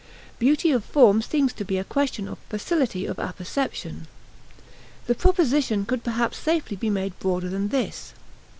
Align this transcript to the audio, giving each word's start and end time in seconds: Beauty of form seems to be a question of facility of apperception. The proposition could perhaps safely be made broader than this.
Beauty 0.39 0.71
of 0.71 0.83
form 0.83 1.21
seems 1.21 1.53
to 1.53 1.63
be 1.63 1.77
a 1.77 1.83
question 1.83 2.27
of 2.27 2.39
facility 2.49 3.05
of 3.05 3.19
apperception. 3.19 4.07
The 5.05 5.13
proposition 5.13 5.85
could 5.85 6.03
perhaps 6.03 6.39
safely 6.39 6.75
be 6.75 6.89
made 6.89 7.19
broader 7.19 7.49
than 7.49 7.67
this. 7.67 8.15